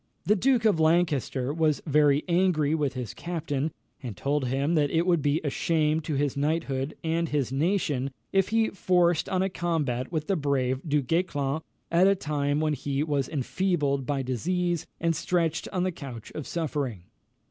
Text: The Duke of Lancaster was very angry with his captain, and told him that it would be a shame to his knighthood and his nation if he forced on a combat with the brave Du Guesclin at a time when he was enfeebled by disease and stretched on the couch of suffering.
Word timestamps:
The 0.25 0.35
Duke 0.35 0.65
of 0.65 0.79
Lancaster 0.79 1.53
was 1.53 1.79
very 1.85 2.23
angry 2.27 2.73
with 2.73 2.93
his 2.95 3.13
captain, 3.13 3.71
and 4.01 4.17
told 4.17 4.45
him 4.47 4.73
that 4.73 4.89
it 4.89 5.05
would 5.05 5.21
be 5.21 5.39
a 5.43 5.51
shame 5.51 5.99
to 5.99 6.15
his 6.15 6.35
knighthood 6.35 6.95
and 7.03 7.29
his 7.29 7.51
nation 7.51 8.09
if 8.33 8.47
he 8.49 8.69
forced 8.69 9.29
on 9.29 9.43
a 9.43 9.47
combat 9.49 10.11
with 10.11 10.25
the 10.25 10.35
brave 10.35 10.81
Du 10.87 11.03
Guesclin 11.03 11.61
at 11.91 12.07
a 12.07 12.15
time 12.15 12.59
when 12.59 12.73
he 12.73 13.03
was 13.03 13.29
enfeebled 13.29 14.07
by 14.07 14.23
disease 14.23 14.87
and 14.99 15.15
stretched 15.15 15.67
on 15.71 15.83
the 15.83 15.91
couch 15.91 16.31
of 16.33 16.47
suffering. 16.47 17.03